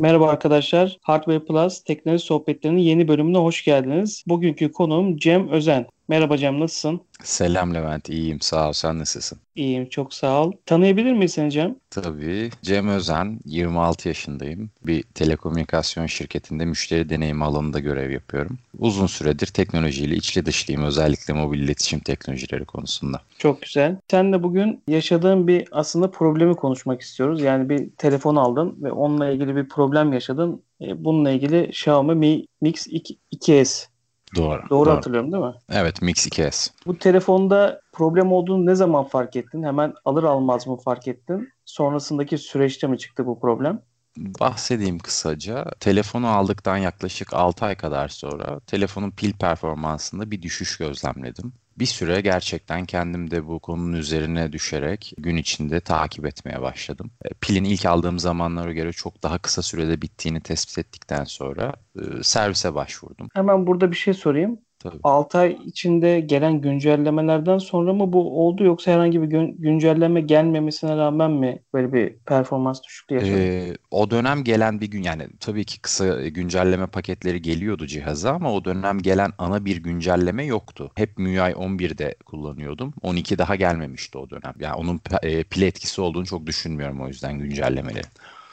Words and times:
Merhaba 0.00 0.28
arkadaşlar. 0.28 0.98
Hardware 1.02 1.44
Plus 1.44 1.84
teknoloji 1.84 2.24
sohbetlerinin 2.24 2.80
yeni 2.80 3.08
bölümüne 3.08 3.38
hoş 3.38 3.64
geldiniz. 3.64 4.24
Bugünkü 4.26 4.72
konuğum 4.72 5.16
Cem 5.16 5.48
Özen. 5.48 5.86
Merhaba 6.10 6.36
Cem, 6.36 6.60
nasılsın? 6.60 7.00
Selam 7.22 7.74
Levent, 7.74 8.08
iyiyim 8.08 8.40
sağ 8.40 8.68
ol. 8.68 8.72
Sen 8.72 8.98
nasılsın? 8.98 9.38
İyiyim, 9.54 9.88
çok 9.88 10.14
sağ 10.14 10.44
ol. 10.44 10.52
Tanıyabilir 10.66 11.12
miyiz 11.12 11.32
seni 11.32 11.50
Cem? 11.50 11.76
Tabii. 11.90 12.50
Cem 12.62 12.88
Özen, 12.88 13.40
26 13.44 14.08
yaşındayım. 14.08 14.70
Bir 14.86 15.02
telekomünikasyon 15.02 16.06
şirketinde 16.06 16.64
müşteri 16.64 17.08
deneyimi 17.08 17.44
alanında 17.44 17.78
görev 17.78 18.10
yapıyorum. 18.10 18.58
Uzun 18.78 19.06
süredir 19.06 19.46
teknolojiyle 19.46 20.14
içli 20.14 20.46
dışlıyım, 20.46 20.82
özellikle 20.84 21.34
mobil 21.34 21.60
iletişim 21.60 22.00
teknolojileri 22.00 22.64
konusunda. 22.64 23.20
Çok 23.38 23.62
güzel. 23.62 23.96
Sen 24.10 24.32
de 24.32 24.42
bugün 24.42 24.82
yaşadığın 24.88 25.46
bir 25.46 25.68
aslında 25.72 26.10
problemi 26.10 26.54
konuşmak 26.54 27.00
istiyoruz. 27.00 27.40
Yani 27.42 27.68
bir 27.68 27.90
telefon 27.90 28.36
aldın 28.36 28.76
ve 28.82 28.92
onunla 28.92 29.30
ilgili 29.30 29.56
bir 29.56 29.68
problem 29.68 30.12
yaşadın. 30.12 30.62
E, 30.80 31.04
bununla 31.04 31.30
ilgili 31.30 31.64
Xiaomi 31.64 32.14
Mi 32.14 32.44
Mix 32.60 32.86
2, 32.86 33.16
2S 33.32 33.89
Doğru. 34.36 34.62
Doğru, 34.70 34.90
hatırlıyorum 34.90 35.32
değil 35.32 35.44
mi? 35.44 35.54
Evet 35.70 36.02
Mix 36.02 36.26
2S. 36.26 36.70
Bu 36.86 36.98
telefonda 36.98 37.80
problem 37.92 38.32
olduğunu 38.32 38.66
ne 38.66 38.74
zaman 38.74 39.04
fark 39.04 39.36
ettin? 39.36 39.62
Hemen 39.62 39.94
alır 40.04 40.24
almaz 40.24 40.66
mı 40.66 40.76
fark 40.76 41.08
ettin? 41.08 41.48
Sonrasındaki 41.64 42.38
süreçte 42.38 42.86
mi 42.86 42.98
çıktı 42.98 43.26
bu 43.26 43.40
problem? 43.40 43.82
Bahsedeyim 44.20 44.98
kısaca. 44.98 45.64
Telefonu 45.80 46.28
aldıktan 46.28 46.76
yaklaşık 46.76 47.34
6 47.34 47.64
ay 47.64 47.76
kadar 47.76 48.08
sonra 48.08 48.60
telefonun 48.60 49.10
pil 49.10 49.32
performansında 49.32 50.30
bir 50.30 50.42
düşüş 50.42 50.78
gözlemledim 50.78 51.52
bir 51.80 51.86
süre 51.86 52.20
gerçekten 52.20 52.84
kendim 52.84 53.30
de 53.30 53.46
bu 53.46 53.58
konunun 53.58 53.92
üzerine 53.92 54.52
düşerek 54.52 55.12
gün 55.18 55.36
içinde 55.36 55.80
takip 55.80 56.26
etmeye 56.26 56.62
başladım. 56.62 57.10
E, 57.24 57.28
pilin 57.40 57.64
ilk 57.64 57.86
aldığım 57.86 58.18
zamanlara 58.18 58.72
göre 58.72 58.92
çok 58.92 59.22
daha 59.22 59.38
kısa 59.38 59.62
sürede 59.62 60.02
bittiğini 60.02 60.40
tespit 60.40 60.78
ettikten 60.78 61.24
sonra 61.24 61.74
e, 61.96 62.22
servise 62.22 62.74
başvurdum. 62.74 63.28
Hemen 63.34 63.66
burada 63.66 63.90
bir 63.90 63.96
şey 63.96 64.14
sorayım. 64.14 64.58
Tabii. 64.80 64.98
6 65.02 65.38
ay 65.38 65.58
içinde 65.66 66.20
gelen 66.20 66.60
güncellemelerden 66.60 67.58
sonra 67.58 67.92
mı 67.92 68.12
bu 68.12 68.46
oldu 68.46 68.64
yoksa 68.64 68.92
herhangi 68.92 69.22
bir 69.22 69.26
gün, 69.26 69.56
güncelleme 69.58 70.20
gelmemesine 70.20 70.96
rağmen 70.96 71.30
mi 71.30 71.62
böyle 71.74 71.92
bir 71.92 72.12
performans 72.26 72.82
düşüklüğü 72.82 73.14
yaşadın? 73.14 73.36
Ee, 73.36 73.76
o 73.90 74.10
dönem 74.10 74.44
gelen 74.44 74.80
bir 74.80 74.90
gün 74.90 75.02
yani 75.02 75.26
tabii 75.40 75.64
ki 75.64 75.80
kısa 75.80 76.28
güncelleme 76.28 76.86
paketleri 76.86 77.42
geliyordu 77.42 77.86
cihaza 77.86 78.30
ama 78.30 78.52
o 78.52 78.64
dönem 78.64 78.98
gelen 78.98 79.32
ana 79.38 79.64
bir 79.64 79.76
güncelleme 79.76 80.44
yoktu. 80.44 80.90
Hep 80.94 81.18
MIUI 81.18 81.52
11'de 81.52 82.14
kullanıyordum. 82.26 82.94
12 83.02 83.38
daha 83.38 83.56
gelmemişti 83.56 84.18
o 84.18 84.30
dönem. 84.30 84.54
Yani 84.60 84.74
onun 84.74 85.00
e, 85.22 85.44
pil 85.44 85.62
etkisi 85.62 86.00
olduğunu 86.00 86.26
çok 86.26 86.46
düşünmüyorum 86.46 87.00
o 87.00 87.08
yüzden 87.08 87.38
güncellemeleri. 87.38 88.06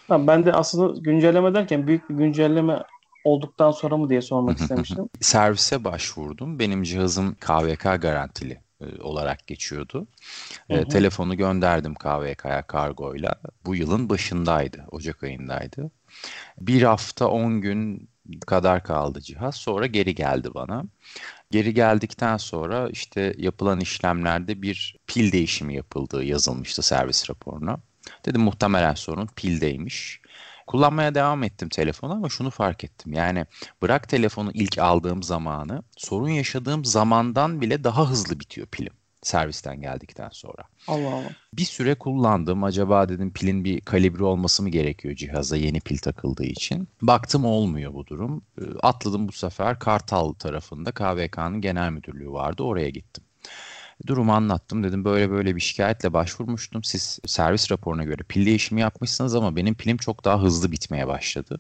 Tamam, 0.08 0.28
ben 0.28 0.46
de 0.46 0.54
aslında 0.54 1.00
güncelleme 1.00 1.54
derken 1.54 1.88
büyük 1.88 2.10
bir 2.10 2.16
güncelleme 2.16 2.84
olduktan 3.28 3.72
sonra 3.72 3.98
mı 3.98 4.10
diye 4.10 4.22
sormak 4.22 4.60
istemiştim. 4.60 5.10
Servise 5.22 5.84
başvurdum. 5.84 6.60
Benim 6.60 6.84
cihazım 6.84 7.36
KVK 7.36 7.84
garantili 7.84 8.62
e, 8.82 9.02
olarak 9.02 9.48
geçiyordu. 9.48 10.08
E, 10.70 10.88
telefonu 10.88 11.38
gönderdim 11.38 11.96
KVK'ya 11.96 12.62
kargoyla. 12.62 13.36
Bu 13.66 13.76
yılın 13.76 14.10
başındaydı, 14.10 14.86
Ocak 14.92 15.24
ayındaydı. 15.24 15.92
Bir 16.62 16.82
hafta 16.82 17.28
10 17.28 17.62
gün 17.62 18.10
kadar 18.48 18.84
kaldı 18.84 19.22
cihaz. 19.22 19.56
Sonra 19.56 19.86
geri 19.86 20.16
geldi 20.16 20.50
bana. 20.54 20.84
Geri 21.52 21.74
geldikten 21.74 22.38
sonra 22.38 22.90
işte 22.90 23.34
yapılan 23.38 23.80
işlemlerde 23.80 24.62
bir 24.62 24.98
pil 25.08 25.32
değişimi 25.32 25.76
yapıldığı 25.76 26.24
yazılmıştı 26.24 26.82
servis 26.82 27.30
raporuna. 27.30 27.80
Dedim 28.26 28.42
muhtemelen 28.42 28.94
sorun 28.94 29.28
pildeymiş. 29.36 30.22
Kullanmaya 30.68 31.16
devam 31.16 31.44
ettim 31.44 31.70
telefonu 31.70 32.14
ama 32.14 32.30
şunu 32.30 32.50
fark 32.50 32.84
ettim. 32.84 33.14
Yani 33.14 33.46
bırak 33.82 34.10
telefonu 34.10 34.52
ilk 34.54 34.78
aldığım 34.78 35.24
zamanı 35.24 35.84
sorun 35.98 36.30
yaşadığım 36.30 36.86
zamandan 36.86 37.62
bile 37.62 37.84
daha 37.84 38.10
hızlı 38.10 38.40
bitiyor 38.40 38.68
pilim 38.68 38.94
servisten 39.22 39.82
geldikten 39.82 40.30
sonra. 40.32 40.64
Allah 40.88 41.08
Allah. 41.08 41.30
Bir 41.54 41.66
süre 41.66 41.96
kullandım. 41.96 42.64
Acaba 42.64 43.10
dedim 43.10 43.34
pilin 43.34 43.64
bir 43.64 43.82
kalibre 43.82 44.24
olması 44.24 44.64
mı 44.64 44.70
gerekiyor 44.70 45.16
cihaza 45.16 45.58
yeni 45.58 45.80
pil 45.80 45.98
takıldığı 45.98 46.46
için. 46.46 46.88
Baktım 47.02 47.46
olmuyor 47.46 47.94
bu 47.94 48.08
durum. 48.08 48.42
Ee, 48.62 48.64
atladım 48.84 49.28
bu 49.28 49.32
sefer 49.32 49.80
Kartal 49.80 50.34
tarafında 50.34 50.92
KVK'nın 50.92 51.62
genel 51.62 51.92
müdürlüğü 51.92 52.32
vardı. 52.32 52.64
Oraya 52.64 52.90
gittim. 52.90 53.24
Durumu 54.08 54.34
anlattım. 54.34 54.84
Dedim 54.84 55.06
böyle 55.06 55.32
böyle 55.32 55.56
bir 55.56 55.62
şikayetle 55.62 56.14
başvurmuştum. 56.14 56.84
Siz 56.84 57.20
servis 57.26 57.72
raporuna 57.72 58.04
göre 58.04 58.24
pil 58.30 58.46
değişimi 58.46 58.82
yapmışsınız 58.82 59.36
ama 59.36 59.56
benim 59.56 59.76
pilim 59.76 59.98
çok 59.98 60.26
daha 60.26 60.42
hızlı 60.42 60.72
bitmeye 60.72 61.08
başladı. 61.08 61.58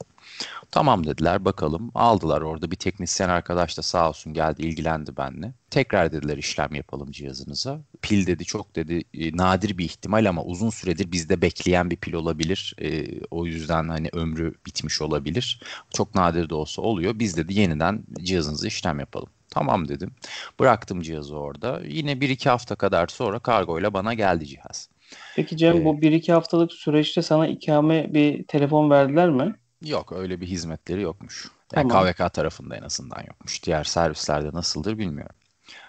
Tamam 0.71 1.07
dediler 1.07 1.45
bakalım. 1.45 1.91
Aldılar 1.95 2.41
orada 2.41 2.71
bir 2.71 2.75
teknisyen 2.75 3.29
arkadaş 3.29 3.77
da 3.77 3.81
sağ 3.81 4.09
olsun 4.09 4.33
geldi 4.33 4.61
ilgilendi 4.61 5.17
benimle. 5.17 5.53
Tekrar 5.69 6.11
dediler 6.11 6.37
işlem 6.37 6.75
yapalım 6.75 7.11
cihazınıza. 7.11 7.81
Pil 8.01 8.27
dedi 8.27 8.45
çok 8.45 8.75
dedi 8.75 9.03
e, 9.13 9.37
nadir 9.37 9.77
bir 9.77 9.85
ihtimal 9.85 10.29
ama 10.29 10.43
uzun 10.43 10.69
süredir 10.69 11.11
bizde 11.11 11.41
bekleyen 11.41 11.91
bir 11.91 11.97
pil 11.97 12.13
olabilir. 12.13 12.75
E, 12.81 13.19
o 13.31 13.45
yüzden 13.45 13.89
hani 13.89 14.09
ömrü 14.13 14.53
bitmiş 14.65 15.01
olabilir. 15.01 15.61
Çok 15.93 16.15
nadir 16.15 16.49
de 16.49 16.55
olsa 16.55 16.81
oluyor. 16.81 17.19
Biz 17.19 17.37
dedi 17.37 17.59
yeniden 17.59 18.03
cihazınızı 18.23 18.67
işlem 18.67 18.99
yapalım. 18.99 19.29
Tamam 19.57 19.87
dedim. 19.87 20.11
Bıraktım 20.59 21.01
cihazı 21.01 21.37
orada. 21.37 21.81
Yine 21.85 22.21
bir 22.21 22.29
iki 22.29 22.49
hafta 22.49 22.75
kadar 22.75 23.07
sonra 23.07 23.39
kargoyla 23.39 23.93
bana 23.93 24.13
geldi 24.13 24.45
cihaz. 24.45 24.89
Peki 25.35 25.57
Cem 25.57 25.77
ee, 25.77 25.85
bu 25.85 26.01
bir 26.01 26.11
iki 26.11 26.33
haftalık 26.33 26.73
süreçte 26.73 27.21
sana 27.21 27.47
ikame 27.47 28.13
bir 28.13 28.47
telefon 28.47 28.89
verdiler 28.89 29.29
mi? 29.29 29.55
Yok 29.85 30.11
öyle 30.11 30.41
bir 30.41 30.47
hizmetleri 30.47 31.01
yokmuş. 31.01 31.47
Yani 31.75 31.87
tamam. 31.87 32.05
KVK 32.05 32.33
tarafında 32.33 32.75
en 32.75 32.81
azından 32.81 33.23
yokmuş. 33.27 33.63
Diğer 33.63 33.83
servislerde 33.83 34.49
nasıldır 34.53 34.97
bilmiyorum. 34.97 35.35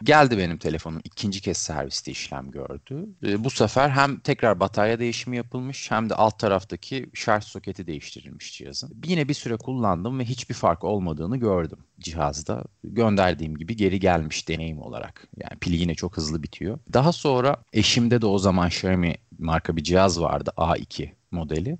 Geldi 0.03 0.39
benim 0.39 0.59
telefonum 0.59 1.01
ikinci 1.05 1.41
kez 1.41 1.57
serviste 1.57 2.11
işlem 2.11 2.51
gördü. 2.51 3.07
E, 3.27 3.45
bu 3.45 3.51
sefer 3.51 3.89
hem 3.89 4.21
tekrar 4.21 4.61
batarya 4.61 4.99
değişimi 4.99 5.37
yapılmış 5.37 5.91
hem 5.91 6.11
de 6.11 6.15
alt 6.15 6.39
taraftaki 6.39 7.11
şarj 7.15 7.45
soketi 7.45 7.87
değiştirilmiş 7.87 8.59
cihazın. 8.59 8.97
Yine 9.05 9.29
bir 9.29 9.35
süre 9.35 9.57
kullandım 9.57 10.19
ve 10.19 10.25
hiçbir 10.25 10.55
fark 10.55 10.85
olmadığını 10.85 11.37
gördüm 11.37 11.79
cihazda. 12.01 12.65
Gönderdiğim 12.85 13.57
gibi 13.57 13.77
geri 13.77 14.01
gelmiş 14.01 14.49
deneyim 14.49 14.79
olarak. 14.79 15.29
Yani 15.37 15.59
pili 15.61 15.77
yine 15.77 15.95
çok 15.95 16.17
hızlı 16.17 16.43
bitiyor. 16.43 16.79
Daha 16.93 17.13
sonra 17.13 17.57
eşimde 17.73 18.21
de 18.21 18.27
o 18.27 18.39
zaman 18.39 18.69
Xiaomi 18.69 19.17
marka 19.39 19.77
bir 19.77 19.83
cihaz 19.83 20.21
vardı 20.21 20.51
A2 20.57 21.11
modeli. 21.31 21.79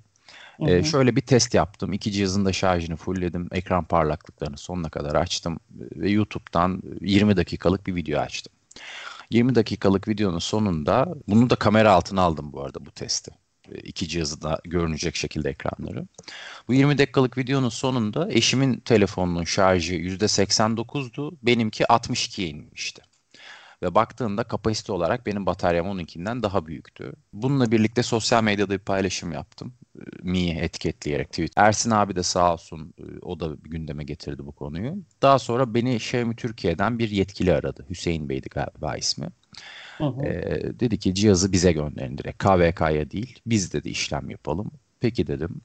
Ee, 0.67 0.83
şöyle 0.83 1.15
bir 1.15 1.21
test 1.21 1.53
yaptım. 1.53 1.93
İki 1.93 2.11
cihazın 2.11 2.45
da 2.45 2.53
şarjını 2.53 2.95
fullledim. 2.95 3.47
Ekran 3.51 3.83
parlaklıklarını 3.83 4.57
sonuna 4.57 4.89
kadar 4.89 5.15
açtım. 5.15 5.59
Ve 5.71 6.09
YouTube'dan 6.09 6.81
20 7.01 7.37
dakikalık 7.37 7.87
bir 7.87 7.95
video 7.95 8.19
açtım. 8.19 8.53
20 9.29 9.55
dakikalık 9.55 10.07
videonun 10.07 10.39
sonunda 10.39 11.15
bunu 11.27 11.49
da 11.49 11.55
kamera 11.55 11.91
altına 11.91 12.21
aldım 12.21 12.53
bu 12.53 12.63
arada 12.63 12.85
bu 12.85 12.91
testi. 12.91 13.31
İki 13.83 14.07
cihazı 14.07 14.41
da 14.41 14.61
görünecek 14.63 15.15
şekilde 15.15 15.49
ekranları. 15.49 16.07
Bu 16.67 16.73
20 16.73 16.97
dakikalık 16.97 17.37
videonun 17.37 17.69
sonunda 17.69 18.31
eşimin 18.31 18.79
telefonunun 18.79 19.43
şarjı 19.43 19.95
%89'du. 19.95 21.37
Benimki 21.43 21.83
62'ye 21.83 22.47
inmişti. 22.47 23.08
Ve 23.83 23.95
baktığında 23.95 24.43
kapasite 24.43 24.91
olarak 24.91 25.25
benim 25.25 25.45
bataryam 25.45 25.87
onunkinden 25.87 26.43
daha 26.43 26.65
büyüktü. 26.65 27.13
Bununla 27.33 27.71
birlikte 27.71 28.03
sosyal 28.03 28.43
medyada 28.43 28.73
bir 28.73 28.79
paylaşım 28.79 29.31
yaptım. 29.31 29.73
Mi 30.23 30.49
etiketleyerek 30.49 31.29
tweet. 31.29 31.51
Ersin 31.55 31.91
abi 31.91 32.15
de 32.15 32.23
sağ 32.23 32.53
olsun 32.53 32.93
e, 32.97 33.03
o 33.21 33.39
da 33.39 33.55
gündeme 33.61 34.03
getirdi 34.03 34.45
bu 34.45 34.51
konuyu. 34.51 34.95
Daha 35.21 35.39
sonra 35.39 35.73
beni 35.73 35.95
Xiaomi 35.95 36.35
Türkiye'den 36.35 36.99
bir 36.99 37.09
yetkili 37.09 37.53
aradı. 37.53 37.85
Hüseyin 37.89 38.29
Bey'di 38.29 38.49
galiba 38.49 38.97
ismi. 38.97 39.29
Hı 39.97 40.03
hı. 40.03 40.25
Ee, 40.25 40.79
dedi 40.79 40.99
ki 40.99 41.15
cihazı 41.15 41.51
bize 41.51 41.71
gönderin 41.71 42.17
direkt. 42.17 42.43
KVK'ya 42.43 43.11
değil. 43.11 43.39
Biz 43.45 43.73
dedi 43.73 43.89
işlem 43.89 44.29
yapalım. 44.29 44.71
Peki 44.99 45.27
dedim. 45.27 45.61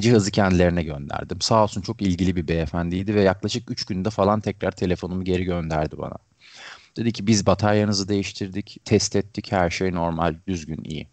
Cihazı 0.00 0.30
kendilerine 0.30 0.82
gönderdim. 0.82 1.40
Sağ 1.40 1.62
olsun 1.62 1.82
çok 1.82 2.02
ilgili 2.02 2.36
bir 2.36 2.48
beyefendiydi 2.48 3.14
ve 3.14 3.22
yaklaşık 3.22 3.70
3 3.70 3.84
günde 3.86 4.10
falan 4.10 4.40
tekrar 4.40 4.70
telefonumu 4.70 5.24
geri 5.24 5.44
gönderdi 5.44 5.98
bana. 5.98 6.16
Dedi 6.98 7.12
ki 7.12 7.26
biz 7.26 7.46
bataryanızı 7.46 8.08
değiştirdik, 8.08 8.80
test 8.84 9.16
ettik, 9.16 9.52
her 9.52 9.70
şey 9.70 9.94
normal, 9.94 10.34
düzgün, 10.48 10.84
iyi. 10.84 11.06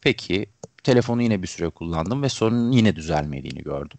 Peki 0.00 0.46
telefonu 0.84 1.22
yine 1.22 1.42
bir 1.42 1.46
süre 1.46 1.68
kullandım 1.68 2.22
ve 2.22 2.28
sorunun 2.28 2.72
yine 2.72 2.96
düzelmediğini 2.96 3.62
gördüm. 3.62 3.98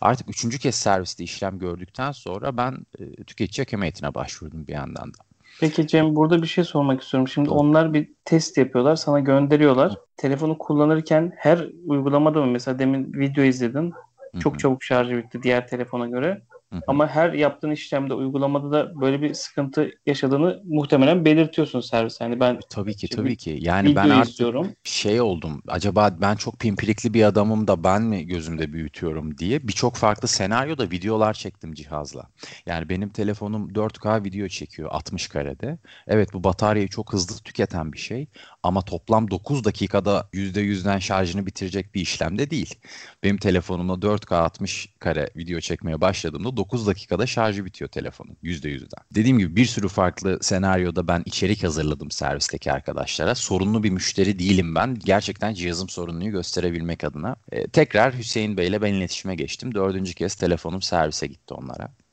Artık 0.00 0.30
üçüncü 0.30 0.58
kez 0.58 0.74
serviste 0.74 1.24
işlem 1.24 1.58
gördükten 1.58 2.12
sonra 2.12 2.56
ben 2.56 2.78
e, 2.98 3.24
tüketici 3.24 3.64
hakem 3.64 4.14
başvurdum 4.14 4.66
bir 4.66 4.72
yandan 4.72 5.08
da. 5.14 5.18
Peki 5.60 5.86
Cem 5.86 6.16
burada 6.16 6.42
bir 6.42 6.46
şey 6.46 6.64
sormak 6.64 7.02
istiyorum. 7.02 7.28
Şimdi 7.28 7.48
Doğru. 7.48 7.58
onlar 7.58 7.94
bir 7.94 8.08
test 8.24 8.58
yapıyorlar, 8.58 8.96
sana 8.96 9.20
gönderiyorlar. 9.20 9.92
Hı. 9.92 9.96
Telefonu 10.16 10.58
kullanırken 10.58 11.32
her 11.36 11.68
uygulamada 11.86 12.40
mı 12.40 12.46
mesela 12.46 12.78
demin 12.78 13.12
video 13.12 13.44
izledin. 13.44 13.92
Çok 14.38 14.52
Hı-hı. 14.52 14.60
çabuk 14.60 14.84
şarjı 14.84 15.16
bitti 15.16 15.42
diğer 15.42 15.68
telefona 15.68 16.08
göre. 16.08 16.42
Ama 16.86 17.08
her 17.08 17.32
yaptığın 17.32 17.70
işlemde, 17.70 18.14
uygulamada 18.14 18.72
da 18.72 19.00
böyle 19.00 19.22
bir 19.22 19.34
sıkıntı 19.34 19.90
yaşadığını 20.06 20.62
muhtemelen 20.64 21.24
belirtiyorsun 21.24 21.80
servis. 21.80 22.20
Yani 22.20 22.40
ben 22.40 22.58
tabii 22.70 22.96
ki 22.96 23.08
tabii 23.08 23.36
ki. 23.36 23.58
Yani 23.60 23.96
ben 23.96 24.10
artık 24.10 24.30
istiyorum. 24.30 24.72
şey 24.84 25.20
oldum. 25.20 25.62
Acaba 25.68 26.16
ben 26.20 26.36
çok 26.36 26.58
pimpirikli 26.58 27.14
bir 27.14 27.24
adamım 27.24 27.68
da 27.68 27.84
ben 27.84 28.02
mi 28.02 28.26
gözümde 28.26 28.72
büyütüyorum 28.72 29.38
diye 29.38 29.68
birçok 29.68 29.96
farklı 29.96 30.28
senaryoda 30.28 30.90
videolar 30.90 31.34
çektim 31.34 31.74
cihazla. 31.74 32.28
Yani 32.66 32.88
benim 32.88 33.08
telefonum 33.08 33.68
4K 33.68 34.24
video 34.24 34.48
çekiyor 34.48 34.88
60 34.92 35.28
karede. 35.28 35.78
Evet 36.06 36.32
bu 36.32 36.44
bataryayı 36.44 36.88
çok 36.88 37.12
hızlı 37.12 37.42
tüketen 37.42 37.92
bir 37.92 37.98
şey 37.98 38.26
ama 38.64 38.82
toplam 38.82 39.30
9 39.30 39.64
dakikada 39.64 40.28
%100'den 40.32 40.98
şarjını 40.98 41.46
bitirecek 41.46 41.94
bir 41.94 42.00
işlemde 42.00 42.50
değil. 42.50 42.74
Benim 43.22 43.36
telefonumda 43.36 44.06
4K 44.06 44.34
60 44.34 44.88
kare 44.98 45.30
video 45.36 45.60
çekmeye 45.60 46.00
başladığımda 46.00 46.56
9 46.56 46.86
dakikada 46.86 47.26
şarjı 47.26 47.64
bitiyor 47.64 47.90
telefonun 47.90 48.36
%100'den. 48.42 49.04
Dediğim 49.14 49.38
gibi 49.38 49.56
bir 49.56 49.64
sürü 49.64 49.88
farklı 49.88 50.38
senaryoda 50.42 51.08
ben 51.08 51.22
içerik 51.26 51.64
hazırladım 51.64 52.10
servisteki 52.10 52.72
arkadaşlara. 52.72 53.34
Sorunlu 53.34 53.82
bir 53.82 53.90
müşteri 53.90 54.38
değilim 54.38 54.74
ben. 54.74 54.94
Gerçekten 55.04 55.54
cihazım 55.54 55.88
sorunluyu 55.88 56.30
gösterebilmek 56.30 57.04
adına. 57.04 57.36
Ee, 57.52 57.66
tekrar 57.66 58.18
Hüseyin 58.18 58.56
Bey 58.56 58.68
ile 58.68 58.82
ben 58.82 58.94
iletişime 58.94 59.34
geçtim. 59.34 59.74
Dördüncü 59.74 60.14
kez 60.14 60.34
telefonum 60.34 60.82
servise 60.82 61.26
gitti 61.26 61.54
onlara. 61.54 62.03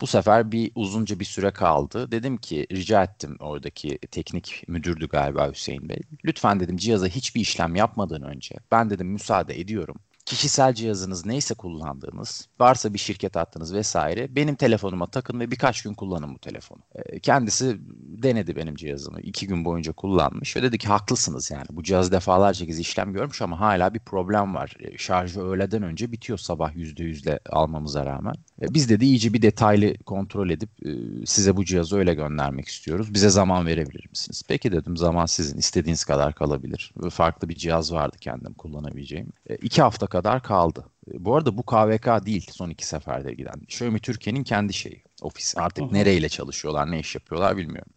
Bu 0.00 0.06
sefer 0.06 0.52
bir 0.52 0.72
uzunca 0.74 1.20
bir 1.20 1.24
süre 1.24 1.50
kaldı. 1.50 2.12
Dedim 2.12 2.36
ki 2.36 2.66
rica 2.72 3.02
ettim 3.04 3.36
oradaki 3.40 3.98
teknik 3.98 4.64
müdürdü 4.68 5.08
galiba 5.08 5.50
Hüseyin 5.50 5.88
Bey. 5.88 6.00
Lütfen 6.24 6.60
dedim 6.60 6.76
cihaza 6.76 7.06
hiçbir 7.06 7.40
işlem 7.40 7.76
yapmadan 7.76 8.22
önce 8.22 8.56
ben 8.72 8.90
dedim 8.90 9.06
müsaade 9.08 9.60
ediyorum 9.60 9.96
kişisel 10.28 10.74
cihazınız 10.74 11.26
neyse 11.26 11.54
kullandığınız, 11.54 12.48
varsa 12.60 12.94
bir 12.94 12.98
şirket 12.98 13.36
hattınız 13.36 13.74
vesaire 13.74 14.36
benim 14.36 14.54
telefonuma 14.54 15.06
takın 15.06 15.40
ve 15.40 15.50
birkaç 15.50 15.82
gün 15.82 15.94
kullanın 15.94 16.34
bu 16.34 16.38
telefonu. 16.38 16.78
E, 16.94 17.20
kendisi 17.20 17.76
denedi 18.22 18.56
benim 18.56 18.74
cihazımı. 18.74 19.20
iki 19.20 19.46
gün 19.46 19.64
boyunca 19.64 19.92
kullanmış 19.92 20.56
ve 20.56 20.62
dedi 20.62 20.78
ki 20.78 20.88
haklısınız 20.88 21.50
yani. 21.50 21.66
Bu 21.70 21.82
cihaz 21.82 22.12
defalarca 22.12 22.66
kez 22.66 22.78
işlem 22.78 23.12
görmüş 23.12 23.42
ama 23.42 23.60
hala 23.60 23.94
bir 23.94 24.00
problem 24.00 24.54
var. 24.54 24.74
E, 24.80 24.98
şarjı 24.98 25.40
öğleden 25.40 25.82
önce 25.82 26.12
bitiyor 26.12 26.38
sabah 26.38 26.72
%100'le 26.72 27.38
almamıza 27.50 28.06
rağmen. 28.06 28.34
E, 28.62 28.74
biz 28.74 28.88
dedi 28.88 29.04
iyice 29.04 29.32
bir 29.32 29.42
detaylı 29.42 29.98
kontrol 29.98 30.50
edip 30.50 30.70
e, 30.86 30.90
size 31.26 31.56
bu 31.56 31.64
cihazı 31.64 31.96
öyle 31.96 32.14
göndermek 32.14 32.68
istiyoruz. 32.68 33.14
Bize 33.14 33.30
zaman 33.30 33.66
verebilir 33.66 34.06
misiniz? 34.10 34.42
Peki 34.48 34.72
dedim 34.72 34.96
zaman 34.96 35.26
sizin 35.26 35.58
istediğiniz 35.58 36.04
kadar 36.04 36.34
kalabilir. 36.34 36.94
Farklı 37.10 37.48
bir 37.48 37.54
cihaz 37.54 37.92
vardı 37.92 38.16
kendim 38.20 38.54
kullanabileceğim. 38.54 39.32
E, 39.50 39.56
iki 39.56 39.82
hafta 39.82 40.06
kadar 40.06 40.17
kaldı. 40.22 40.84
E, 41.14 41.24
bu 41.24 41.36
arada 41.36 41.58
bu 41.58 41.62
KVK 41.62 42.26
değil 42.26 42.46
son 42.52 42.70
iki 42.70 42.86
seferde 42.86 43.34
giden. 43.34 43.60
Xiaomi 43.62 44.00
Türkiye'nin 44.00 44.44
kendi 44.44 44.72
şeyi. 44.72 45.02
Ofisi. 45.22 45.60
Artık 45.60 45.84
uh-huh. 45.84 45.92
nereyle 45.92 46.28
çalışıyorlar, 46.28 46.90
ne 46.90 47.00
iş 47.00 47.14
yapıyorlar 47.14 47.56
bilmiyorum. 47.56 47.92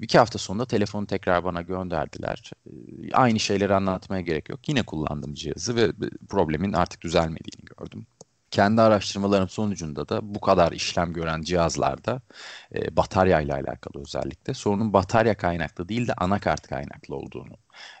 İki 0.00 0.18
hafta 0.18 0.38
sonunda 0.38 0.66
telefonu 0.66 1.06
tekrar 1.06 1.44
bana 1.44 1.62
gönderdiler. 1.62 2.50
E, 2.66 2.70
aynı 3.12 3.40
şeyleri 3.40 3.74
anlatmaya 3.74 4.20
gerek 4.20 4.48
yok. 4.48 4.68
Yine 4.68 4.82
kullandım 4.82 5.34
cihazı 5.34 5.76
ve 5.76 5.92
problemin 6.28 6.72
artık 6.72 7.00
düzelmediğini 7.00 7.64
gördüm 7.78 8.06
kendi 8.54 8.80
araştırmalarım 8.80 9.48
sonucunda 9.48 10.08
da 10.08 10.34
bu 10.34 10.40
kadar 10.40 10.72
işlem 10.72 11.12
gören 11.12 11.42
cihazlarda 11.42 12.22
e, 12.74 12.96
batarya 12.96 13.40
ile 13.40 13.54
alakalı 13.54 14.02
özellikle 14.02 14.54
sorunun 14.54 14.92
batarya 14.92 15.36
kaynaklı 15.36 15.88
değil 15.88 16.08
de 16.08 16.14
anakart 16.14 16.66
kaynaklı 16.68 17.16
olduğunu 17.16 17.54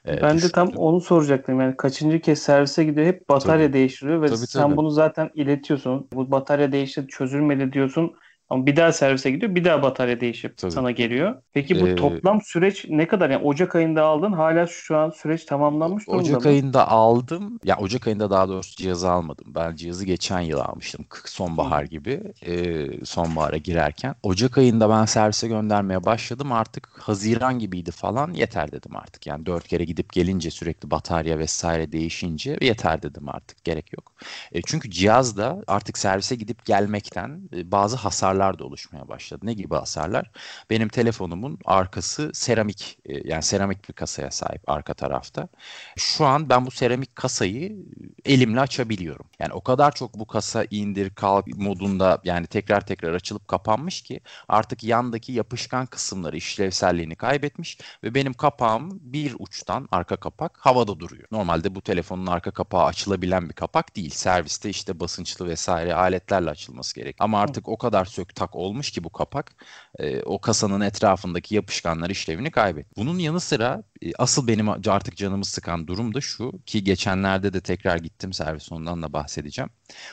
e, 0.08 0.22
Ben 0.22 0.42
de 0.42 0.52
tam 0.52 0.68
onu 0.76 1.00
soracaktım. 1.00 1.60
Yani 1.60 1.76
kaçıncı 1.76 2.20
kez 2.20 2.42
servise 2.42 2.84
gidiyor 2.84 3.06
hep 3.06 3.28
batarya 3.28 3.66
tabii. 3.66 3.72
değiştiriyor 3.72 4.22
ve 4.22 4.26
tabii, 4.26 4.46
sen 4.46 4.62
tabii. 4.68 4.76
bunu 4.76 4.90
zaten 4.90 5.30
iletiyorsun. 5.34 6.08
Bu 6.12 6.30
batarya 6.30 6.72
değişti 6.72 7.06
çözülmedi 7.08 7.72
diyorsun. 7.72 8.14
Ama 8.54 8.66
bir 8.66 8.76
daha 8.76 8.92
servise 8.92 9.30
gidiyor. 9.30 9.54
Bir 9.54 9.64
daha 9.64 9.82
batarya 9.82 10.20
değişip 10.20 10.56
Tabii. 10.56 10.72
sana 10.72 10.90
geliyor. 10.90 11.42
Peki 11.52 11.80
bu 11.80 11.88
ee, 11.88 11.94
toplam 11.96 12.40
süreç 12.42 12.84
ne 12.88 13.08
kadar? 13.08 13.30
Yani 13.30 13.44
Ocak 13.44 13.76
ayında 13.76 14.04
aldın. 14.04 14.32
Hala 14.32 14.66
şu 14.66 14.96
an 14.96 15.10
süreç 15.10 15.44
tamamlanmış 15.44 16.10
durumda 16.12 16.22
Ocak 16.22 16.44
mı? 16.44 16.50
ayında 16.50 16.88
aldım. 16.88 17.60
Ya 17.64 17.76
Ocak 17.76 18.06
ayında 18.06 18.30
daha 18.30 18.48
doğrusu 18.48 18.76
cihazı 18.76 19.10
almadım. 19.10 19.46
Ben 19.54 19.76
cihazı 19.76 20.04
geçen 20.04 20.40
yıl 20.40 20.58
almıştım. 20.58 21.04
Sonbahar 21.24 21.84
gibi. 21.84 22.20
Ee, 22.46 23.04
sonbahara 23.04 23.56
girerken. 23.56 24.14
Ocak 24.22 24.58
ayında 24.58 24.90
ben 24.90 25.04
servise 25.04 25.48
göndermeye 25.48 26.04
başladım. 26.04 26.52
Artık 26.52 26.88
Haziran 26.98 27.58
gibiydi 27.58 27.90
falan. 27.90 28.32
Yeter 28.32 28.72
dedim 28.72 28.96
artık. 28.96 29.26
Yani 29.26 29.46
dört 29.46 29.68
kere 29.68 29.84
gidip 29.84 30.12
gelince 30.12 30.50
sürekli 30.50 30.90
batarya 30.90 31.38
vesaire 31.38 31.92
değişince 31.92 32.58
yeter 32.60 33.02
dedim 33.02 33.28
artık. 33.28 33.64
Gerek 33.64 33.92
yok. 33.92 34.12
E, 34.52 34.62
çünkü 34.62 34.90
cihaz 34.90 35.36
da 35.36 35.62
artık 35.66 35.98
servise 35.98 36.34
gidip 36.36 36.64
gelmekten 36.64 37.40
e, 37.56 37.72
bazı 37.72 37.96
hasarlar 37.96 38.43
hasarlar 38.44 38.58
da 38.58 38.64
oluşmaya 38.64 39.08
başladı. 39.08 39.46
Ne 39.46 39.52
gibi 39.52 39.74
hasarlar? 39.74 40.30
Benim 40.70 40.88
telefonumun 40.88 41.58
arkası 41.64 42.30
seramik 42.34 42.98
e, 43.06 43.28
yani 43.28 43.42
seramik 43.42 43.88
bir 43.88 43.94
kasaya 43.94 44.30
sahip 44.30 44.62
arka 44.70 44.94
tarafta. 44.94 45.48
Şu 45.96 46.24
an 46.24 46.48
ben 46.48 46.66
bu 46.66 46.70
seramik 46.70 47.16
kasayı 47.16 47.76
elimle 48.24 48.60
açabiliyorum. 48.60 49.26
Yani 49.38 49.52
o 49.52 49.60
kadar 49.60 49.92
çok 49.92 50.14
bu 50.14 50.26
kasa 50.26 50.64
indir 50.70 51.10
kalk 51.10 51.46
modunda 51.46 52.18
yani 52.24 52.46
tekrar 52.46 52.86
tekrar 52.86 53.14
açılıp 53.14 53.48
kapanmış 53.48 54.02
ki 54.02 54.20
artık 54.48 54.84
yandaki 54.84 55.32
yapışkan 55.32 55.86
kısımları 55.86 56.36
işlevselliğini 56.36 57.16
kaybetmiş 57.16 57.78
ve 58.02 58.14
benim 58.14 58.34
kapağım 58.34 59.00
bir 59.02 59.34
uçtan 59.38 59.88
arka 59.92 60.16
kapak 60.16 60.58
havada 60.60 60.98
duruyor. 60.98 61.28
Normalde 61.30 61.74
bu 61.74 61.80
telefonun 61.80 62.26
arka 62.26 62.50
kapağı 62.50 62.84
açılabilen 62.84 63.48
bir 63.48 63.54
kapak 63.54 63.96
değil. 63.96 64.10
Serviste 64.10 64.70
işte 64.70 65.00
basınçlı 65.00 65.46
vesaire 65.48 65.94
aletlerle 65.94 66.50
açılması 66.50 66.94
gerek. 66.94 67.16
Ama 67.18 67.40
artık 67.40 67.68
o 67.68 67.76
kadar 67.78 68.04
sök 68.04 68.23
tak 68.32 68.56
olmuş 68.56 68.90
ki 68.90 69.04
bu 69.04 69.10
kapak 69.10 69.52
e, 69.98 70.22
o 70.22 70.40
kasanın 70.40 70.80
etrafındaki 70.80 71.54
yapışkanlar 71.54 72.10
işlevini 72.10 72.50
kaybetti. 72.50 72.90
Bunun 72.96 73.18
yanı 73.18 73.40
sıra 73.40 73.82
asıl 74.18 74.48
benim 74.48 74.68
artık 74.68 75.16
canımı 75.16 75.44
sıkan 75.44 75.86
durum 75.86 76.14
da 76.14 76.20
şu 76.20 76.52
ki 76.66 76.84
geçenlerde 76.84 77.52
de 77.52 77.60
tekrar 77.60 77.96
gittim 77.96 78.32
servis 78.32 78.72
ondan 78.72 79.02
da 79.02 79.12
bahsedeceğim. 79.12 79.70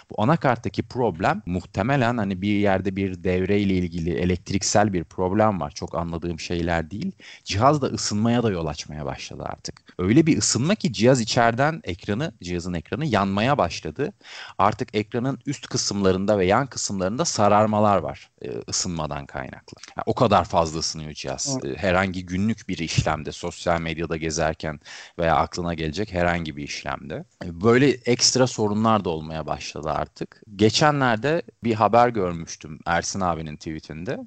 Bu 0.10 0.24
anakarttaki 0.24 0.84
problem 0.84 1.42
muhtemelen 1.46 2.18
hani 2.18 2.42
bir 2.42 2.54
yerde 2.54 2.96
bir 2.96 3.24
devreyle 3.24 3.74
ilgili 3.74 4.14
elektriksel 4.14 4.94
bir 4.94 5.04
problem 5.04 5.60
var. 5.60 5.72
Çok 5.72 5.96
anladığım 5.96 6.40
şeyler 6.40 6.92
değil. 6.92 7.12
Cihaz 7.44 7.82
da 7.82 7.88
ısınmaya 7.88 8.44
da 8.44 8.52
yol 8.52 8.66
açmaya 8.66 9.06
başladı 9.06 9.44
artık. 9.46 9.82
Öyle 10.00 10.26
bir 10.26 10.38
ısınma 10.38 10.76
ki 10.76 10.94
cihaz 10.94 11.22
içeriden 11.22 11.82
ekranı, 11.84 12.34
cihazın 12.44 12.74
ekranı 12.74 13.06
yanmaya 13.06 13.58
başladı. 13.58 14.14
Artık 14.58 14.96
ekranın 14.96 15.40
üst 15.46 15.68
kısımlarında 15.68 16.40
ve 16.40 16.46
yan 16.46 16.68
kısımlarında 16.68 17.26
sararmalar 17.26 17.98
var 17.98 18.31
ısınmadan 18.70 19.26
kaynaklı. 19.26 19.78
Yani 19.98 20.04
o 20.06 20.16
kadar 20.16 20.46
fazla 20.46 20.80
ısınıyor 20.80 21.14
cihaz. 21.14 21.58
Evet. 21.64 21.78
E, 21.78 21.82
herhangi 21.82 22.26
günlük 22.26 22.70
bir 22.70 22.78
işlemde, 22.78 23.32
sosyal 23.32 23.82
medyada 23.82 24.18
gezerken 24.18 24.80
veya 25.20 25.36
aklına 25.36 25.74
gelecek 25.74 26.14
herhangi 26.14 26.58
bir 26.58 26.64
işlemde. 26.64 27.26
E, 27.46 27.62
böyle 27.62 27.90
ekstra 27.90 28.48
sorunlar 28.48 29.06
da 29.06 29.10
olmaya 29.10 29.48
başladı 29.48 29.90
artık. 29.90 30.42
Geçenlerde 30.56 31.42
bir 31.64 31.74
haber 31.74 32.10
görmüştüm 32.10 32.80
Ersin 32.86 33.20
abinin 33.20 33.56
tweetinde. 33.56 34.20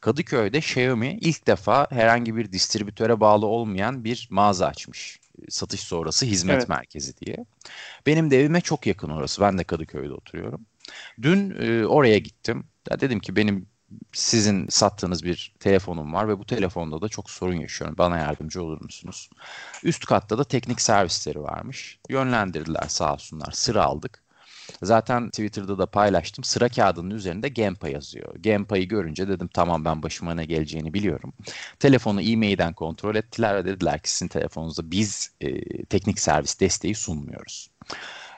Kadıköy'de 0.00 0.58
Xiaomi 0.58 1.18
ilk 1.20 1.46
defa 1.46 1.86
herhangi 1.90 2.36
bir 2.36 2.52
distribütöre 2.52 3.20
bağlı 3.20 3.46
olmayan 3.46 4.04
bir 4.04 4.28
mağaza 4.30 4.66
açmış 4.66 5.18
satış 5.48 5.80
sonrası 5.80 6.26
hizmet 6.26 6.56
evet. 6.56 6.68
merkezi 6.68 7.16
diye. 7.16 7.36
Benim 8.06 8.30
de 8.30 8.40
evime 8.40 8.60
çok 8.60 8.86
yakın 8.86 9.10
orası. 9.10 9.42
Ben 9.42 9.58
de 9.58 9.64
Kadıköy'de 9.64 10.12
oturuyorum. 10.12 10.66
Dün 11.22 11.56
e, 11.60 11.86
oraya 11.86 12.18
gittim. 12.18 12.64
Ya 12.90 13.00
dedim 13.00 13.20
ki 13.20 13.36
benim 13.36 13.66
sizin 14.12 14.68
sattığınız 14.68 15.24
bir 15.24 15.54
telefonum 15.60 16.12
var 16.12 16.28
ve 16.28 16.38
bu 16.38 16.46
telefonda 16.46 17.00
da 17.00 17.08
çok 17.08 17.30
sorun 17.30 17.54
yaşıyorum. 17.54 17.98
Bana 17.98 18.18
yardımcı 18.18 18.62
olur 18.62 18.80
musunuz? 18.80 19.30
Üst 19.84 20.06
katta 20.06 20.38
da 20.38 20.44
teknik 20.44 20.80
servisleri 20.80 21.42
varmış. 21.42 21.98
Yönlendirdiler 22.08 22.86
sağ 22.88 23.14
olsunlar. 23.14 23.52
Sıra 23.52 23.84
aldık. 23.84 24.24
Zaten 24.82 25.30
Twitter'da 25.30 25.78
da 25.78 25.86
paylaştım. 25.86 26.44
Sıra 26.44 26.68
kağıdının 26.68 27.10
üzerinde 27.10 27.48
Gempa 27.48 27.88
yazıyor. 27.88 28.34
Gempa'yı 28.40 28.88
görünce 28.88 29.28
dedim 29.28 29.48
tamam 29.54 29.84
ben 29.84 30.02
başıma 30.02 30.34
ne 30.34 30.44
geleceğini 30.44 30.94
biliyorum. 30.94 31.32
Telefonu 31.78 32.22
e-mail'den 32.22 32.72
kontrol 32.72 33.14
ettiler 33.14 33.56
ve 33.56 33.64
dediler 33.64 34.02
ki 34.02 34.10
sizin 34.10 34.28
telefonunuzda 34.28 34.90
biz 34.90 35.32
e, 35.40 35.84
teknik 35.84 36.20
servis 36.20 36.60
desteği 36.60 36.94
sunmuyoruz. 36.94 37.70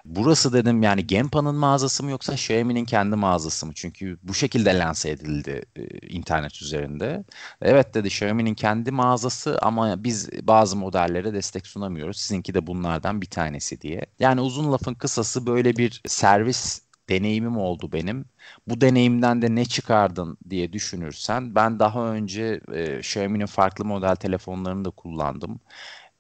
Burası 0.09 0.53
dedim 0.53 0.83
yani 0.83 1.07
Gempa'nın 1.07 1.55
mağazası 1.55 2.05
mı 2.05 2.11
yoksa 2.11 2.33
Xiaomi'nin 2.35 2.85
kendi 2.85 3.17
mağazası 3.17 3.67
mı? 3.67 3.73
Çünkü 3.75 4.19
bu 4.23 4.35
şekilde 4.35 4.79
lanse 4.79 5.11
edildi 5.11 5.63
e, 5.77 5.83
internet 6.09 6.63
üzerinde. 6.63 7.25
Evet 7.63 7.95
dedi 7.95 8.07
Xiaomi'nin 8.09 8.55
kendi 8.55 8.91
mağazası 8.91 9.59
ama 9.63 10.05
biz 10.05 10.31
bazı 10.43 10.77
modellere 10.77 11.35
destek 11.35 11.67
sunamıyoruz. 11.67 12.17
Sizinki 12.21 12.55
de 12.55 12.67
bunlardan 12.67 13.21
bir 13.23 13.27
tanesi 13.27 13.81
diye. 13.81 14.07
Yani 14.19 14.41
uzun 14.41 14.73
lafın 14.73 14.95
kısası 14.95 15.47
böyle 15.47 15.77
bir 15.79 16.03
servis 16.07 16.81
deneyimim 17.09 17.57
oldu 17.59 17.93
benim. 17.93 18.25
Bu 18.69 18.81
deneyimden 18.81 19.43
de 19.43 19.55
ne 19.55 19.65
çıkardın 19.65 20.39
diye 20.51 20.73
düşünürsen 20.73 21.55
ben 21.55 21.79
daha 21.79 22.13
önce 22.13 22.61
e, 22.75 22.99
Xiaomi'nin 22.99 23.47
farklı 23.47 23.85
model 23.85 24.17
telefonlarını 24.17 24.85
da 24.85 24.91
kullandım 24.91 25.61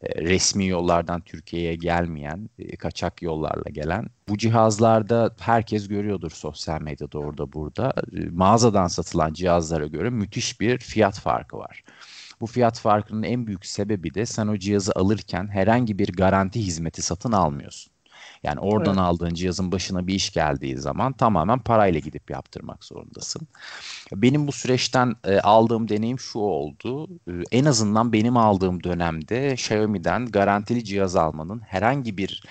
resmi 0.03 0.67
yollardan 0.67 1.21
Türkiye'ye 1.21 1.75
gelmeyen, 1.75 2.51
e, 2.59 2.77
kaçak 2.77 3.23
yollarla 3.23 3.71
gelen. 3.71 4.07
Bu 4.29 4.39
cihazlarda 4.39 5.35
herkes 5.41 5.89
görüyordur 5.89 6.31
sosyal 6.31 6.81
medyada 6.81 7.19
orada 7.19 7.53
burada. 7.53 7.93
E, 8.17 8.29
mağazadan 8.31 8.87
satılan 8.87 9.33
cihazlara 9.33 9.87
göre 9.87 10.11
müthiş 10.11 10.61
bir 10.61 10.79
fiyat 10.79 11.21
farkı 11.21 11.59
var. 11.59 11.85
Bu 12.41 12.47
fiyat 12.47 12.81
farkının 12.81 13.23
en 13.23 13.47
büyük 13.47 13.67
sebebi 13.67 14.15
de 14.15 14.27
sen 14.27 14.47
o 14.47 14.59
cihazı 14.59 14.93
alırken 14.97 15.49
herhangi 15.49 15.99
bir 15.99 16.13
garanti 16.13 16.61
hizmeti 16.61 17.03
satın 17.03 17.33
almıyorsun. 17.33 17.96
Yani 18.47 18.61
oradan 18.61 18.95
evet. 18.95 19.07
aldığın 19.07 19.35
cihazın 19.35 19.73
başına 19.73 20.07
bir 20.07 20.15
iş 20.15 20.31
geldiği 20.33 20.77
zaman 20.77 21.13
tamamen 21.13 21.59
parayla 21.59 22.01
gidip 22.01 22.31
yaptırmak 22.31 22.85
zorundasın. 22.85 23.49
Benim 24.13 24.47
bu 24.49 24.53
süreçten 24.53 25.17
e, 25.25 25.41
aldığım 25.41 25.89
deneyim 25.89 26.19
şu 26.19 26.39
oldu. 26.39 27.09
E, 27.29 27.33
en 27.53 27.65
azından 27.65 28.13
benim 28.13 28.37
aldığım 28.37 28.83
dönemde 28.85 29.53
Xiaomi'den 29.53 30.27
garantili 30.27 30.85
cihaz 30.85 31.17
almanın 31.17 31.61
herhangi 31.61 32.17
bir 32.19 32.43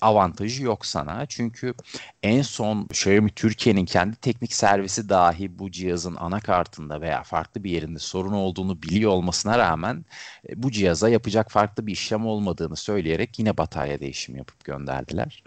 avantajı 0.00 0.62
yok 0.62 0.86
sana. 0.86 1.26
Çünkü 1.26 1.74
en 2.22 2.42
son 2.42 2.84
Xiaomi 2.90 3.30
Türkiye'nin 3.30 3.84
kendi 3.84 4.16
teknik 4.16 4.54
servisi 4.54 5.08
dahi 5.08 5.58
bu 5.58 5.70
cihazın 5.70 6.16
anakartında 6.16 7.00
veya 7.00 7.22
farklı 7.22 7.64
bir 7.64 7.70
yerinde 7.70 7.98
sorun 7.98 8.32
olduğunu 8.32 8.82
biliyor 8.82 9.10
olmasına 9.10 9.58
rağmen 9.58 10.04
e, 10.48 10.62
bu 10.62 10.70
cihaza 10.70 11.08
yapacak 11.08 11.50
farklı 11.50 11.86
bir 11.86 11.92
işlem 11.92 12.26
olmadığını 12.26 12.76
söyleyerek 12.76 13.38
yine 13.38 13.56
batarya 13.56 14.00
değişimi 14.00 14.38
yapıp 14.38 14.64
gönderdiler. 14.64 15.42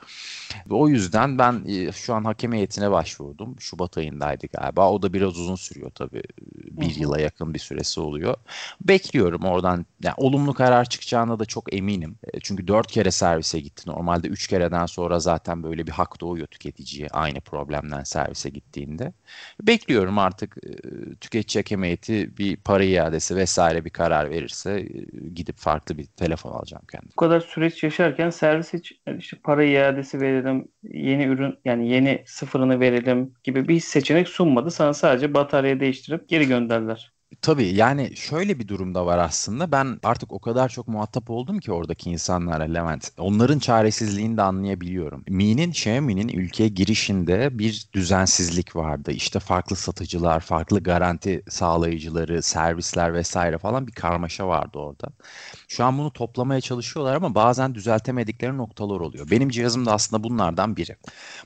Ve 0.70 0.74
o 0.74 0.88
yüzden 0.88 1.38
ben 1.38 1.64
e, 1.68 1.92
şu 1.92 2.14
an 2.14 2.24
hakem 2.24 2.54
heyetine 2.54 2.92
başvurdum. 2.92 3.56
Şubat 3.60 3.98
ayındaydı 3.98 4.48
galiba. 4.48 4.92
O 4.92 5.02
da 5.02 5.14
biraz 5.14 5.38
uzun 5.38 5.56
sürüyor 5.56 5.92
tabii. 5.92 6.24
Bir 6.72 6.96
yıla 6.96 7.20
yakın 7.20 7.54
bir 7.54 7.60
süresi 7.60 8.00
oluyor. 8.00 8.36
Bekliyorum 8.82 9.44
oradan. 9.44 9.86
Yani 10.04 10.14
olumlu 10.18 10.54
karar 10.54 10.86
çıkacağına 10.86 11.40
da 11.40 11.46
çok 11.46 11.74
eminim. 11.74 12.16
E, 12.34 12.40
çünkü 12.40 12.68
dört 12.68 12.92
kere 12.92 13.12
servise 13.12 13.60
gitti. 13.60 13.90
Normalde 13.90 14.28
üç 14.36 14.48
kereden 14.48 14.86
sonra 14.86 15.20
zaten 15.20 15.64
böyle 15.64 15.88
bir 15.88 15.92
hak 15.92 16.22
doğuyor 16.22 16.48
tüketiciye 16.48 17.08
aynı 17.12 17.42
problemden 17.42 18.04
servise 18.04 18.50
gittiğinde. 18.50 19.14
Bekliyorum 19.62 20.18
artık 20.20 20.58
e, 20.68 21.16
tüketici 21.16 21.60
hakem 21.62 21.84
heyeti 21.84 22.38
bir 22.38 22.58
para 22.58 22.84
iadesi 22.84 23.36
vesaire 23.36 23.86
bir 23.86 23.90
karar 23.90 24.30
verirse 24.30 24.72
e, 24.72 25.30
gidip 25.30 25.58
farklı 25.58 25.98
bir 25.98 26.06
telefon 26.06 26.52
alacağım 26.52 26.84
kendim. 26.92 27.12
Bu 27.12 27.16
kadar 27.22 27.40
süreç 27.40 27.84
yaşarken 27.84 28.30
servis 28.30 28.74
hiç 28.74 28.94
işte 29.18 29.38
para 29.44 29.64
iadesi 29.64 30.22
verelim, 30.22 30.68
yeni 30.84 31.24
ürün 31.26 31.60
yani 31.66 31.90
yeni 31.90 32.24
sıfırını 32.28 32.80
verelim 32.80 33.34
gibi 33.44 33.68
bir 33.68 33.80
seçenek 33.80 34.28
sunmadı. 34.28 34.72
Sana 34.72 34.94
sadece 34.94 35.34
bataryayı 35.34 35.80
değiştirip 35.80 36.30
geri 36.30 36.48
gönderdiler. 36.48 37.15
Tabii 37.42 37.66
yani 37.76 38.16
şöyle 38.16 38.60
bir 38.60 38.68
durumda 38.68 39.06
var 39.06 39.18
aslında. 39.18 39.72
Ben 39.72 40.00
artık 40.04 40.32
o 40.34 40.40
kadar 40.40 40.70
çok 40.70 40.88
muhatap 40.88 41.30
oldum 41.30 41.60
ki 41.60 41.72
oradaki 41.72 42.10
insanlara 42.10 42.64
Levent. 42.64 43.12
Onların 43.18 43.60
çaresizliğini 43.60 44.38
de 44.38 44.42
anlayabiliyorum. 44.42 45.24
Mi'nin, 45.30 45.70
Xiaomi'nin 45.72 46.28
ülkeye 46.28 46.70
girişinde 46.70 47.60
bir 47.60 47.86
düzensizlik 47.94 48.76
vardı. 48.76 49.12
İşte 49.12 49.40
farklı 49.40 49.76
satıcılar, 49.76 50.40
farklı 50.40 50.84
garanti 50.84 51.44
sağlayıcıları, 51.50 52.42
servisler 52.42 53.14
vesaire 53.14 53.58
falan 53.58 53.88
bir 53.88 53.92
karmaşa 53.92 54.48
vardı 54.48 54.78
orada. 54.78 55.08
Şu 55.68 55.84
an 55.86 55.98
bunu 55.98 56.14
toplamaya 56.14 56.62
çalışıyorlar 56.62 57.16
ama 57.16 57.36
bazen 57.36 57.76
düzeltemedikleri 57.76 58.58
noktalar 58.58 59.00
oluyor. 59.00 59.32
Benim 59.32 59.50
cihazım 59.50 59.86
da 59.86 59.94
aslında 59.94 60.24
bunlardan 60.24 60.78
biri. 60.78 60.96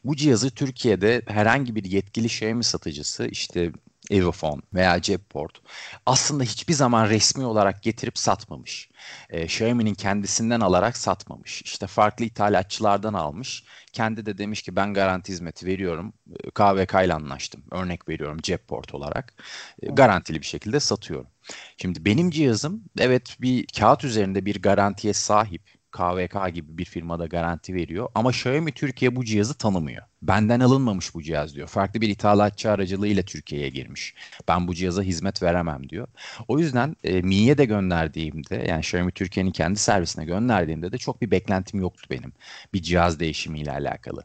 Bu 0.04 0.16
cihazı 0.16 0.52
Türkiye'de 0.52 1.22
herhangi 1.28 1.76
bir 1.76 1.84
yetkili 1.86 2.26
Xiaomi 2.26 2.64
satıcısı 2.64 3.28
işte 3.28 3.72
Evofon 4.10 4.62
veya 4.74 5.02
Cepport 5.02 5.62
aslında 6.06 6.44
hiçbir 6.44 6.74
zaman 6.74 7.10
resmi 7.10 7.46
olarak 7.46 7.84
getirip 7.84 8.18
satmamış. 8.18 8.90
E, 9.30 9.44
Xiaomi'nin 9.46 9.94
kendisinden 9.94 10.60
alarak 10.60 10.98
satmamış. 10.98 11.62
İşte 11.62 11.88
farklı 11.88 12.26
ithalatçılardan 12.26 13.14
almış. 13.14 13.64
Kendi 13.94 14.26
de 14.26 14.38
demiş 14.38 14.62
ki 14.62 14.76
ben 14.76 14.94
garanti 14.94 15.32
hizmeti 15.32 15.66
veriyorum. 15.66 16.14
KVK 16.56 16.94
ile 17.06 17.14
anlaştım. 17.14 17.64
Örnek 17.72 18.10
veriyorum 18.10 18.38
Cepport 18.42 18.94
olarak. 18.94 19.34
E, 19.82 19.88
garantili 19.88 20.42
bir 20.42 20.46
şekilde 20.46 20.80
satıyorum. 20.80 21.28
Şimdi 21.78 22.06
benim 22.06 22.30
cihazım 22.30 22.84
evet 22.98 23.38
bir 23.42 23.68
kağıt 23.80 24.04
üzerinde 24.04 24.46
bir 24.46 24.62
garantiye 24.62 25.14
sahip. 25.14 25.80
KVK 25.92 26.54
gibi 26.54 26.78
bir 26.78 26.86
firmada 26.86 27.26
garanti 27.26 27.74
veriyor 27.76 28.10
ama 28.16 28.30
Xiaomi 28.30 28.72
Türkiye 28.72 29.16
bu 29.16 29.26
cihazı 29.26 29.54
tanımıyor. 29.54 30.04
Benden 30.22 30.60
alınmamış 30.60 31.16
bu 31.16 31.24
cihaz 31.24 31.56
diyor. 31.56 31.68
Farklı 31.68 32.02
bir 32.02 32.10
ithalatçı 32.10 32.72
aracılığıyla 32.72 33.24
Türkiye'ye 33.24 33.70
girmiş. 33.70 34.14
Ben 34.48 34.68
bu 34.68 34.76
cihaza 34.76 35.02
hizmet 35.02 35.44
veremem 35.44 35.90
diyor. 35.90 36.08
O 36.48 36.60
yüzden 36.60 36.96
e, 37.04 37.22
Mi'ye 37.22 37.58
de 37.58 37.66
gönderdiğimde 37.66 38.66
yani 38.68 38.80
Xiaomi 38.80 39.12
Türkiye'nin 39.12 39.52
kendi 39.52 39.80
servisine 39.80 40.26
gönderdiğimde 40.26 40.92
de 40.92 40.98
çok 40.98 41.22
bir 41.22 41.32
beklentim 41.32 41.80
yoktu 41.80 42.08
benim. 42.12 42.34
Bir 42.74 42.82
cihaz 42.82 43.20
değişimiyle 43.20 43.72
alakalı. 43.72 44.24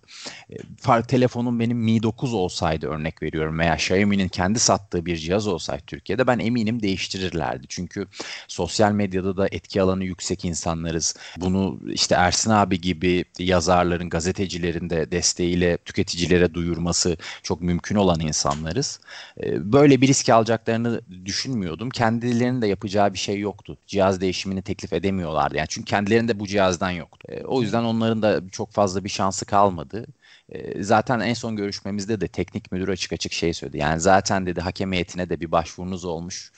E, 0.50 0.56
fark 0.80 1.08
telefonum 1.08 1.60
benim 1.60 1.78
Mi 1.78 2.02
9 2.02 2.34
olsaydı 2.34 2.86
örnek 2.86 3.22
veriyorum 3.22 3.58
veya 3.58 3.74
Xiaomi'nin 3.74 4.28
kendi 4.28 4.58
sattığı 4.58 5.06
bir 5.06 5.16
cihaz 5.16 5.46
olsaydı 5.46 5.82
Türkiye'de 5.86 6.26
ben 6.26 6.38
eminim 6.38 6.82
değiştirirlerdi. 6.82 7.66
Çünkü 7.68 8.06
sosyal 8.48 8.92
medyada 8.92 9.36
da 9.36 9.48
etki 9.52 9.82
alanı 9.82 10.04
yüksek 10.04 10.44
insanlarız. 10.44 11.16
Bunu 11.36 11.80
işte 11.88 12.14
Ersin 12.14 12.50
abi 12.50 12.80
gibi 12.80 13.24
yazarların, 13.38 14.08
gazetecilerin 14.08 14.90
de 14.90 15.10
desteğiyle 15.10 15.78
tüketicilere 15.84 16.54
duyurması 16.54 17.16
çok 17.42 17.60
mümkün 17.62 17.96
olan 17.96 18.20
insanlarız. 18.20 19.00
Ee, 19.42 19.72
böyle 19.72 20.00
bir 20.00 20.08
risk 20.08 20.28
alacaklarını 20.28 21.00
düşünmüyordum. 21.24 21.90
Kendilerinin 21.90 22.62
de 22.62 22.66
yapacağı 22.66 23.12
bir 23.12 23.18
şey 23.18 23.38
yoktu. 23.40 23.78
Cihaz 23.86 24.20
değişimini 24.20 24.62
teklif 24.62 24.92
edemiyorlardı. 24.92 25.56
Yani 25.56 25.68
çünkü 25.70 25.84
kendilerinde 25.84 26.40
bu 26.40 26.46
cihazdan 26.46 26.90
yoktu. 26.90 27.28
Ee, 27.28 27.44
o 27.44 27.62
yüzden 27.62 27.82
onların 27.84 28.22
da 28.22 28.40
çok 28.52 28.72
fazla 28.72 29.04
bir 29.04 29.08
şansı 29.08 29.44
kalmadı. 29.46 30.06
Ee, 30.49 30.83
zaten 30.83 31.21
en 31.21 31.35
son 31.35 31.57
görüşmemizde 31.57 32.21
de 32.21 32.28
teknik 32.28 32.73
müdür 32.73 32.88
açık 32.88 33.12
açık 33.12 33.33
şey 33.33 33.52
söyledi. 33.54 33.78
Yani 33.78 34.00
zaten 34.00 34.47
dedi 34.47 34.61
hakem 34.61 34.93
heyetine 34.93 35.31
de 35.31 35.40
bir 35.40 35.52
başvurunuz 35.52 36.04
olmuş 36.04 36.52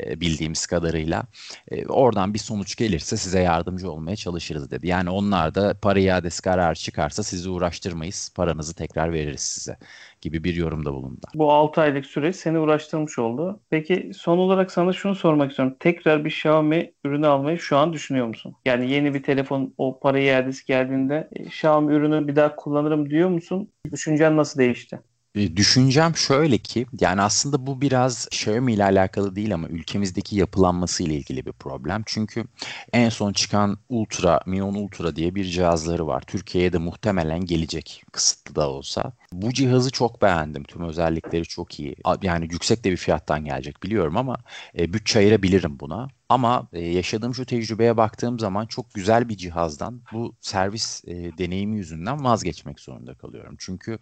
e, 0.00 0.20
bildiğimiz 0.20 0.66
kadarıyla. 0.66 1.24
E, 1.70 1.86
oradan 1.86 2.34
bir 2.34 2.38
sonuç 2.38 2.76
gelirse 2.76 3.16
size 3.16 3.40
yardımcı 3.40 3.90
olmaya 3.90 4.16
çalışırız 4.16 4.70
dedi. 4.70 4.86
Yani 4.88 5.10
onlar 5.10 5.54
da 5.54 5.74
para 5.74 5.98
iadesi 6.00 6.42
kararı 6.42 6.74
çıkarsa 6.74 7.22
sizi 7.22 7.48
uğraştırmayız. 7.48 8.30
Paranızı 8.34 8.74
tekrar 8.74 9.12
veririz 9.12 9.40
size 9.40 9.76
gibi 10.22 10.44
bir 10.44 10.54
yorumda 10.54 10.92
bulundu. 10.92 11.20
Bu 11.34 11.52
6 11.52 11.80
aylık 11.80 12.06
süreç 12.06 12.36
seni 12.36 12.58
uğraştırmış 12.58 13.18
oldu. 13.18 13.60
Peki 13.70 14.10
son 14.14 14.38
olarak 14.38 14.72
sana 14.72 14.92
şunu 14.92 15.14
sormak 15.14 15.50
istiyorum. 15.50 15.76
Tekrar 15.80 16.24
bir 16.24 16.30
Xiaomi 16.30 16.92
ürünü 17.04 17.26
almayı 17.26 17.58
şu 17.58 17.76
an 17.76 17.92
düşünüyor 17.92 18.26
musun? 18.26 18.54
Yani 18.64 18.90
yeni 18.90 19.14
bir 19.14 19.22
telefon 19.22 19.74
o 19.78 20.00
para 20.00 20.18
iadesi 20.18 20.66
geldiğinde 20.66 21.28
e, 21.32 21.42
Xiaomi 21.42 21.94
ürünü 21.94 22.28
bir 22.28 22.36
daha 22.36 22.56
kullanırım 22.56 23.10
diyor 23.10 23.28
musun? 23.28 23.72
Düşüncen 23.92 24.36
nasıl 24.36 24.58
değişti? 24.60 25.00
E, 25.34 25.56
düşüncem 25.56 26.16
şöyle 26.16 26.58
ki 26.58 26.86
yani 27.00 27.22
aslında 27.22 27.66
bu 27.66 27.80
biraz 27.80 28.26
Xiaomi 28.32 28.72
ile 28.72 28.84
alakalı 28.84 29.36
değil 29.36 29.54
ama 29.54 29.68
ülkemizdeki 29.68 30.36
yapılanması 30.36 31.02
ile 31.02 31.14
ilgili 31.14 31.46
bir 31.46 31.52
problem. 31.52 32.02
Çünkü 32.06 32.44
en 32.92 33.08
son 33.08 33.32
çıkan 33.32 33.78
Ultra, 33.88 34.40
Mi 34.46 34.62
10 34.62 34.74
Ultra 34.74 35.16
diye 35.16 35.34
bir 35.34 35.44
cihazları 35.44 36.06
var. 36.06 36.20
Türkiye'ye 36.26 36.72
de 36.72 36.78
muhtemelen 36.78 37.40
gelecek 37.46 38.02
kısıtlı 38.12 38.54
da 38.54 38.70
olsa. 38.70 39.12
Bu 39.32 39.52
cihazı 39.52 39.90
çok 39.90 40.22
beğendim. 40.22 40.64
Tüm 40.64 40.82
özellikleri 40.82 41.44
çok 41.44 41.80
iyi. 41.80 41.96
Yani 42.22 42.48
yüksek 42.52 42.84
de 42.84 42.90
bir 42.90 42.96
fiyattan 42.96 43.44
gelecek 43.44 43.82
biliyorum 43.82 44.16
ama 44.16 44.36
e, 44.78 44.92
bütçe 44.92 45.18
ayırabilirim 45.18 45.80
buna. 45.80 46.08
Ama 46.32 46.68
e, 46.72 46.80
yaşadığım 46.80 47.34
şu 47.34 47.46
tecrübeye 47.46 47.96
baktığım 47.96 48.38
zaman 48.38 48.66
çok 48.66 48.94
güzel 48.94 49.28
bir 49.28 49.36
cihazdan 49.36 50.02
bu 50.12 50.34
servis 50.40 51.04
e, 51.06 51.38
deneyimi 51.38 51.76
yüzünden 51.76 52.24
vazgeçmek 52.24 52.80
zorunda 52.80 53.14
kalıyorum. 53.14 53.56
Çünkü 53.58 53.98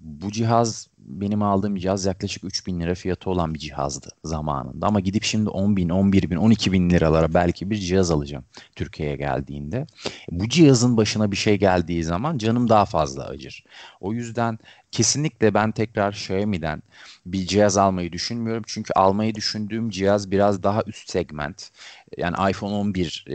bu 0.00 0.32
cihaz 0.32 0.88
benim 0.98 1.42
aldığım 1.42 1.76
cihaz 1.76 2.04
yaklaşık 2.04 2.44
3 2.44 2.66
bin 2.66 2.80
lira 2.80 2.94
fiyatı 2.94 3.30
olan 3.30 3.54
bir 3.54 3.58
cihazdı 3.58 4.08
zamanında. 4.24 4.86
Ama 4.86 5.00
gidip 5.00 5.24
şimdi 5.24 5.48
10 5.48 5.76
bin, 5.76 5.88
11 5.88 6.30
bin, 6.30 6.36
12 6.36 6.72
bin 6.72 6.90
liralara 6.90 7.34
belki 7.34 7.70
bir 7.70 7.76
cihaz 7.76 8.10
alacağım 8.10 8.44
Türkiye'ye 8.76 9.16
geldiğinde. 9.16 9.86
Bu 10.30 10.48
cihazın 10.48 10.96
başına 10.96 11.30
bir 11.30 11.36
şey 11.36 11.58
geldiği 11.58 12.04
zaman 12.04 12.38
canım 12.38 12.68
daha 12.68 12.84
fazla 12.84 13.26
acır. 13.26 13.64
O 14.00 14.12
yüzden 14.12 14.58
kesinlikle 14.92 15.54
ben 15.54 15.72
tekrar 15.72 16.12
Xiaomi'den 16.12 16.82
bir 17.26 17.46
cihaz 17.46 17.76
almayı 17.76 18.12
düşünmüyorum. 18.12 18.62
Çünkü 18.66 18.92
almayı 18.96 19.34
düşündüğüm 19.34 19.90
cihaz 19.90 20.30
biraz 20.30 20.62
daha 20.62 20.82
üst 20.86 21.10
segment. 21.10 21.70
Yani 22.18 22.50
iPhone 22.50 22.74
11 22.74 23.24
e, 23.28 23.34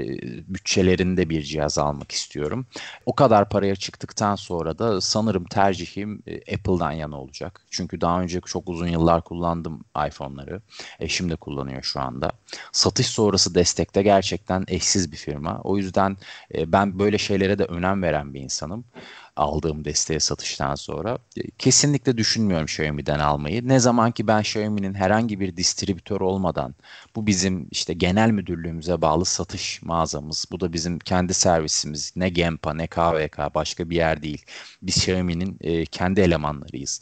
bütçelerinde 0.53 1.29
bir 1.29 1.41
cihaz 1.41 1.77
almak 1.77 2.11
istiyorum. 2.11 2.65
O 3.05 3.15
kadar 3.15 3.49
paraya 3.49 3.75
çıktıktan 3.75 4.35
sonra 4.35 4.79
da 4.79 5.01
sanırım 5.01 5.45
tercihim 5.45 6.23
e, 6.27 6.55
Apple'dan 6.55 6.91
yana 6.91 7.21
olacak. 7.21 7.61
Çünkü 7.69 8.01
daha 8.01 8.21
önce 8.21 8.41
çok 8.45 8.69
uzun 8.69 8.87
yıllar 8.87 9.21
kullandım 9.21 9.85
iPhone'ları. 10.07 10.61
Eşim 10.99 11.29
de 11.29 11.35
kullanıyor 11.35 11.83
şu 11.83 11.99
anda. 12.01 12.31
Satış 12.71 13.07
sonrası 13.07 13.55
destekte 13.55 14.03
gerçekten 14.03 14.65
eşsiz 14.67 15.11
bir 15.11 15.17
firma. 15.17 15.61
O 15.63 15.77
yüzden 15.77 16.17
e, 16.55 16.71
ben 16.71 16.99
böyle 16.99 17.17
şeylere 17.17 17.59
de 17.59 17.63
önem 17.65 18.01
veren 18.01 18.33
bir 18.33 18.41
insanım. 18.41 18.85
Aldığım 19.35 19.85
desteğe 19.85 20.19
satıştan 20.19 20.75
sonra. 20.75 21.17
Kesinlikle 21.57 22.17
düşünmüyorum 22.17 22.65
Xiaomi'den 22.65 23.19
almayı. 23.19 23.67
Ne 23.67 23.79
zaman 23.79 24.11
ki 24.11 24.27
ben 24.27 24.41
Xiaomi'nin 24.41 24.93
herhangi 24.93 25.39
bir 25.39 25.57
distribütör 25.57 26.21
olmadan 26.21 26.75
bu 27.15 27.27
bizim 27.27 27.67
işte 27.71 27.93
genel 27.93 28.31
müdürlüğümüze 28.31 29.01
bağlı 29.01 29.25
satış 29.25 29.81
mağazamız. 29.81 30.45
Bu 30.51 30.59
da 30.59 30.73
bizim 30.73 30.99
kendi 30.99 31.33
servisimiz. 31.33 32.13
Ne 32.15 32.29
Gempa 32.29 32.73
ne 32.73 32.87
KVK 32.87 33.55
başka 33.55 33.89
bir 33.89 33.95
yer 33.95 34.23
değil. 34.23 34.45
Biz 34.81 34.97
Xiaomi'nin 34.97 35.57
e, 35.61 35.85
kendi 35.85 36.21
elemanlarıyız 36.21 37.01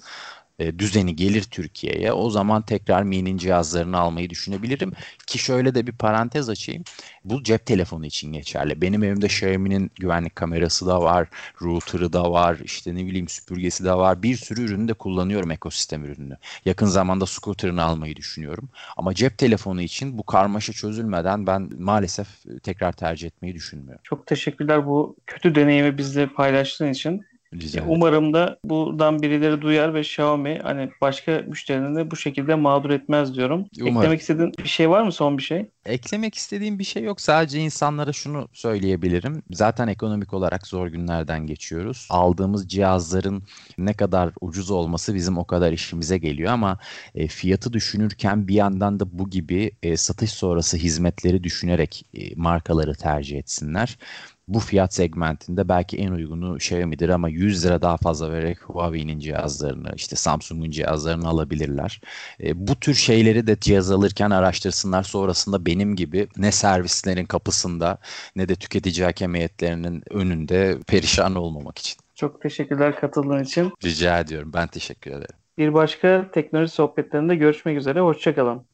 e, 0.63 0.79
düzeni 0.79 1.15
gelir 1.15 1.43
Türkiye'ye 1.43 2.13
o 2.13 2.29
zaman 2.29 2.61
tekrar 2.61 3.03
Mi'nin 3.03 3.37
cihazlarını 3.37 3.97
almayı 3.97 4.29
düşünebilirim. 4.29 4.91
Ki 5.27 5.39
şöyle 5.39 5.75
de 5.75 5.87
bir 5.87 5.91
parantez 5.91 6.49
açayım. 6.49 6.83
Bu 7.25 7.43
cep 7.43 7.65
telefonu 7.65 8.05
için 8.05 8.33
geçerli. 8.33 8.81
Benim 8.81 9.03
evimde 9.03 9.25
Xiaomi'nin 9.25 9.91
güvenlik 9.99 10.35
kamerası 10.35 10.87
da 10.87 11.01
var, 11.01 11.27
router'ı 11.61 12.13
da 12.13 12.31
var, 12.31 12.57
işte 12.63 12.95
ne 12.95 13.05
bileyim 13.05 13.27
süpürgesi 13.27 13.85
de 13.85 13.93
var. 13.93 14.23
Bir 14.23 14.35
sürü 14.35 14.61
ürünü 14.61 14.87
de 14.87 14.93
kullanıyorum 14.93 15.51
ekosistem 15.51 16.05
ürününü. 16.05 16.37
Yakın 16.65 16.85
zamanda 16.85 17.25
scooter'ını 17.25 17.83
almayı 17.83 18.15
düşünüyorum. 18.15 18.69
Ama 18.97 19.13
cep 19.13 19.37
telefonu 19.37 19.81
için 19.81 20.17
bu 20.17 20.23
karmaşa 20.23 20.73
çözülmeden 20.73 21.47
ben 21.47 21.69
maalesef 21.79 22.27
tekrar 22.63 22.91
tercih 22.91 23.27
etmeyi 23.27 23.55
düşünmüyorum. 23.55 24.01
Çok 24.03 24.27
teşekkürler 24.27 24.87
bu 24.87 25.15
kötü 25.27 25.55
deneyimi 25.55 25.97
bizle 25.97 26.27
paylaştığın 26.27 26.91
için. 26.91 27.32
Rica 27.53 27.83
Umarım 27.87 28.33
da 28.33 28.59
buradan 28.65 29.21
birileri 29.21 29.61
duyar 29.61 29.93
ve 29.93 29.99
Xiaomi 30.01 30.59
hani 30.63 30.89
başka 31.01 31.43
müşterilerini 31.47 31.97
de 31.97 32.11
bu 32.11 32.15
şekilde 32.15 32.55
mağdur 32.55 32.89
etmez 32.89 33.35
diyorum. 33.35 33.65
Umarım. 33.81 33.97
Eklemek 33.97 34.21
istediğin 34.21 34.53
bir 34.63 34.69
şey 34.69 34.89
var 34.89 35.03
mı 35.03 35.11
son 35.11 35.37
bir 35.37 35.43
şey? 35.43 35.65
Eklemek 35.85 36.35
istediğim 36.35 36.79
bir 36.79 36.83
şey 36.83 37.03
yok. 37.03 37.21
Sadece 37.21 37.59
insanlara 37.59 38.13
şunu 38.13 38.47
söyleyebilirim. 38.53 39.43
Zaten 39.51 39.87
ekonomik 39.87 40.33
olarak 40.33 40.67
zor 40.67 40.87
günlerden 40.87 41.47
geçiyoruz. 41.47 42.07
Aldığımız 42.09 42.69
cihazların 42.69 43.43
ne 43.77 43.93
kadar 43.93 44.31
ucuz 44.41 44.71
olması 44.71 45.15
bizim 45.15 45.37
o 45.37 45.45
kadar 45.45 45.71
işimize 45.71 46.17
geliyor 46.17 46.51
ama 46.51 46.79
e, 47.15 47.27
fiyatı 47.27 47.73
düşünürken 47.73 48.47
bir 48.47 48.55
yandan 48.55 48.99
da 48.99 49.19
bu 49.19 49.29
gibi 49.29 49.71
e, 49.83 49.97
satış 49.97 50.31
sonrası 50.31 50.77
hizmetleri 50.77 51.43
düşünerek 51.43 52.05
e, 52.13 52.35
markaları 52.35 52.95
tercih 52.95 53.37
etsinler 53.37 53.97
bu 54.47 54.59
fiyat 54.59 54.93
segmentinde 54.93 55.69
belki 55.69 55.97
en 55.97 56.11
uygunu 56.11 56.55
Xiaomi'dir 56.55 57.09
ama 57.09 57.29
100 57.29 57.65
lira 57.65 57.81
daha 57.81 57.97
fazla 57.97 58.31
vererek 58.31 58.61
Huawei'nin 58.61 59.19
cihazlarını 59.19 59.91
işte 59.95 60.15
Samsung'un 60.15 60.71
cihazlarını 60.71 61.27
alabilirler. 61.27 62.01
E, 62.43 62.67
bu 62.67 62.75
tür 62.75 62.93
şeyleri 62.93 63.47
de 63.47 63.57
cihaz 63.59 63.91
alırken 63.91 64.29
araştırsınlar. 64.29 65.03
Sonrasında 65.03 65.65
benim 65.65 65.95
gibi 65.95 66.27
ne 66.37 66.51
servislerin 66.51 67.25
kapısında 67.25 67.97
ne 68.35 68.49
de 68.49 68.55
tüketici 68.55 69.05
hakem 69.05 69.35
heyetlerinin 69.35 70.03
önünde 70.09 70.77
perişan 70.87 71.35
olmamak 71.35 71.77
için. 71.77 71.97
Çok 72.15 72.41
teşekkürler 72.41 72.99
katıldığın 72.99 73.43
için. 73.43 73.71
Rica 73.83 74.19
ediyorum. 74.19 74.51
Ben 74.53 74.67
teşekkür 74.67 75.11
ederim. 75.11 75.35
Bir 75.57 75.73
başka 75.73 76.31
teknoloji 76.31 76.71
sohbetlerinde 76.71 77.35
görüşmek 77.35 77.77
üzere. 77.77 77.99
Hoşçakalın. 77.99 78.65